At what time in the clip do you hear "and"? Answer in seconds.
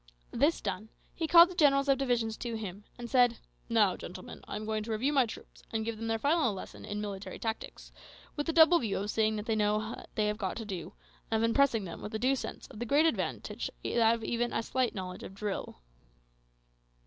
2.97-3.07, 5.69-5.81, 11.29-11.43